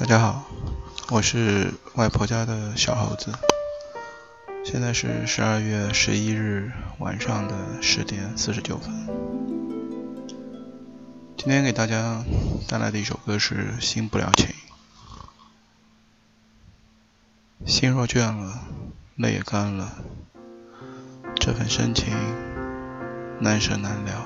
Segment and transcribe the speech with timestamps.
[0.00, 0.46] 大家好，
[1.10, 3.30] 我是外婆家的小猴子。
[4.64, 8.90] 现在是十二月十一日晚上的十点四十九分。
[11.36, 12.24] 今天给大家
[12.66, 14.46] 带来的一首歌是《心不了情》。
[17.70, 18.58] 心若倦了，
[19.16, 19.98] 泪也干了，
[21.34, 22.16] 这份深情
[23.38, 24.24] 难舍难了。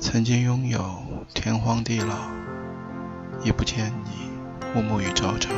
[0.00, 1.02] 曾经拥有
[1.34, 2.30] 天荒地老。
[3.42, 4.30] 也不见你
[4.74, 5.48] 暮暮与朝朝，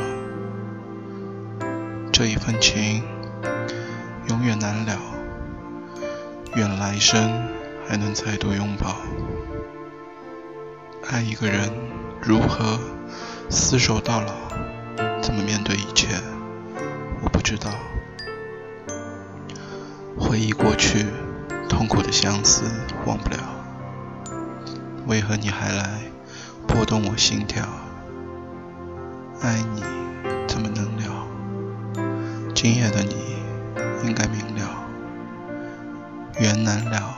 [2.11, 3.03] 这一份情
[4.29, 4.97] 永远难了。
[6.55, 7.47] 愿来生
[7.87, 8.95] 还能再度拥抱。
[11.09, 11.69] 爱一个人
[12.21, 12.79] 如何
[13.49, 14.33] 厮守到老？
[15.21, 16.07] 怎么面对一切？
[17.21, 17.71] 我不知道。
[20.17, 21.07] 回忆过去，
[21.67, 22.63] 痛苦的相思
[23.05, 23.37] 忘不了。
[25.05, 26.12] 为何你还来？
[26.73, 27.63] 拨动我心跳，
[29.41, 29.83] 爱你
[30.47, 31.27] 怎么能了？
[32.55, 33.15] 今夜的你
[34.03, 34.83] 应该明了，
[36.39, 37.15] 缘难了，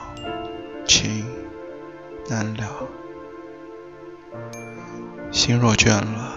[0.84, 1.24] 情
[2.28, 2.66] 难了，
[5.32, 6.34] 心若倦了，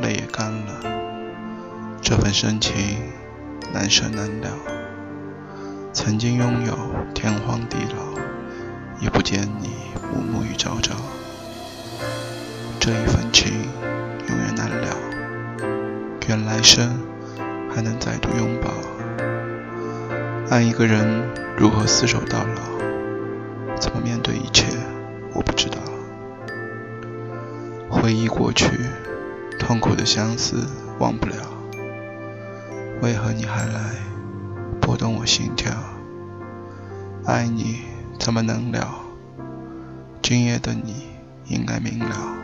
[0.00, 0.80] 泪也干了，
[2.00, 3.10] 这份深情
[3.72, 4.50] 难舍难了。
[5.92, 6.78] 曾经拥有
[7.12, 8.22] 天荒地老，
[9.00, 9.70] 也不见你
[10.14, 10.94] 暮暮与朝朝。
[12.86, 13.52] 这一份情
[14.28, 14.96] 永远难了，
[16.28, 16.96] 愿来生
[17.68, 18.70] 还能再度拥抱。
[20.48, 21.04] 爱一个人
[21.58, 23.76] 如何厮守到老？
[23.80, 24.66] 怎么面对一切？
[25.32, 25.78] 我不知道。
[27.90, 28.68] 回忆过去，
[29.58, 30.64] 痛苦的相思
[31.00, 31.34] 忘不了。
[33.02, 33.96] 为何你还来
[34.80, 35.72] 拨动我心跳？
[37.24, 37.80] 爱你
[38.20, 38.94] 怎么能了？
[40.22, 41.08] 今夜的你
[41.46, 42.34] 应该明了。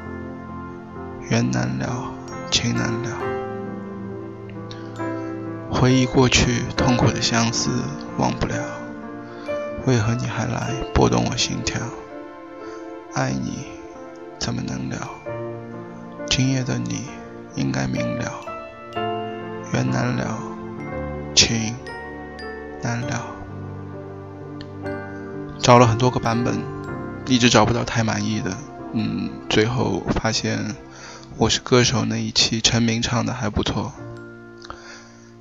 [1.32, 2.12] 缘难了，
[2.50, 3.08] 情难了。
[5.70, 7.70] 回忆过去，痛苦的相思
[8.18, 8.54] 忘不了。
[9.86, 11.80] 为何你还来拨动我心跳？
[13.14, 13.64] 爱你
[14.38, 15.08] 怎么能了？
[16.26, 17.06] 今夜的你
[17.54, 18.30] 应该明了。
[19.72, 20.38] 缘难了，
[21.34, 21.74] 情
[22.82, 23.22] 难了。
[25.58, 26.58] 找了很多个版本，
[27.24, 28.50] 一直找不到太满意的。
[28.92, 30.76] 嗯，最后发现。
[31.38, 33.92] 我是歌手那一期，陈明唱的还不错。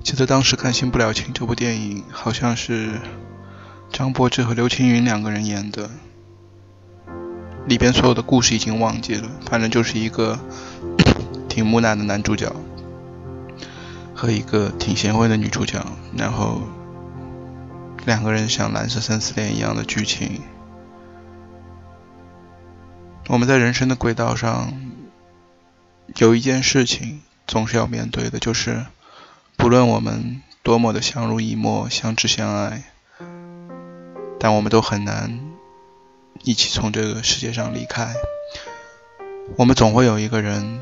[0.02, 3.00] 记得当时看《新不了情》这部电影，好像是
[3.92, 5.90] 张柏芝和刘青云两个人演的。
[7.68, 10.40] 里边所有的故事已经忘记了，反正就是一个
[11.48, 12.52] 挺木讷的男主角
[14.14, 15.84] 和一个挺贤惠的女主角，
[16.16, 16.62] 然后
[18.06, 20.40] 两个人像《蓝色生死恋》一样的剧情。
[23.28, 24.72] 我们在人生的轨道上。
[26.16, 28.86] 有一件事情总是要面对的，就是
[29.56, 32.82] 不论我们多么的相濡以沫、相知相爱，
[34.38, 35.40] 但我们都很难
[36.42, 38.14] 一起从这个世界上离开。
[39.56, 40.80] 我们总会有一个人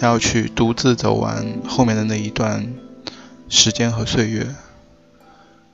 [0.00, 2.74] 要去独自走完后面的那一段
[3.48, 4.54] 时间和岁月。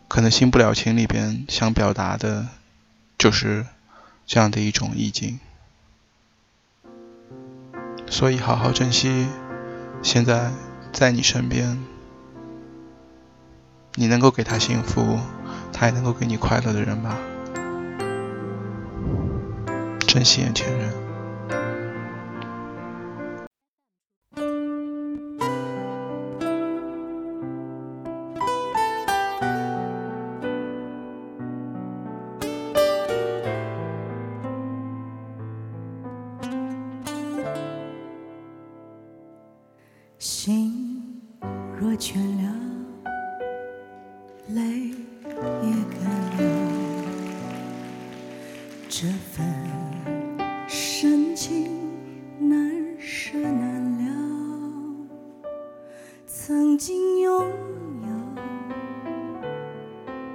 [0.09, 2.49] 可能《新不了情》里边想表达的，
[3.17, 3.67] 就是
[4.27, 5.39] 这样的一种意境。
[8.11, 9.29] 所以，好好珍惜
[10.03, 10.51] 现在
[10.93, 11.79] 在你身边，
[13.95, 15.19] 你能够给他幸福，
[15.73, 17.17] 他也能够给你快乐的人吧。
[20.07, 21.10] 珍惜眼前人。
[42.01, 42.49] 倦了，
[44.49, 44.63] 泪
[45.63, 46.01] 也干
[46.39, 46.41] 了，
[48.89, 49.47] 这份
[50.67, 51.71] 深情
[52.39, 54.09] 难舍难了。
[56.27, 58.09] 曾经拥有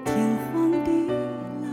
[0.06, 0.92] 天荒地
[1.64, 1.68] 老，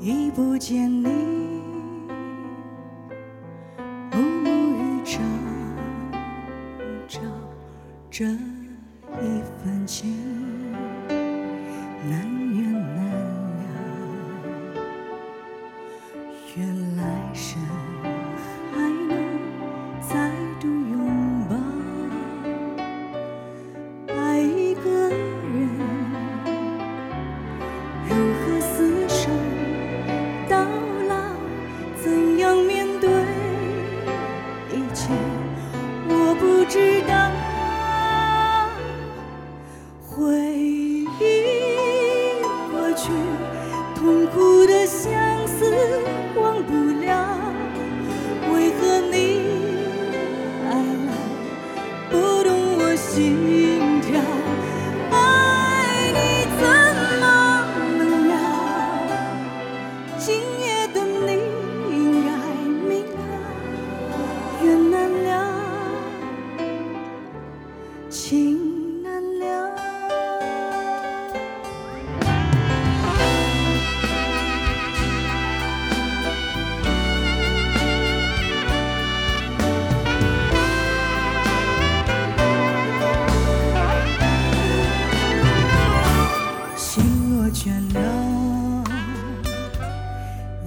[0.00, 1.29] 已不见你。
[8.20, 8.49] 人
[44.00, 45.70] 痛苦的相思
[46.34, 46.72] 忘不
[47.04, 47.36] 了，
[48.50, 49.42] 为何你
[50.66, 50.72] 爱
[51.04, 51.12] 来
[52.08, 54.18] 不懂我心跳？
[55.10, 56.18] 爱你
[56.58, 56.62] 怎
[57.20, 57.24] 么
[57.98, 58.32] 能了？
[60.16, 60.59] 今。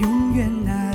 [0.00, 0.89] 永远难。